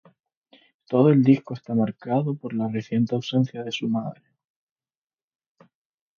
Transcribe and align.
Todo 0.89 1.09
el 1.09 1.21
disco 1.21 1.53
está 1.53 1.75
marcado 1.75 2.33
por 2.33 2.55
la 2.55 2.67
reciente 2.67 3.13
ausencia 3.13 3.63
de 3.63 3.71
su 3.71 3.87
madre. 3.87 4.23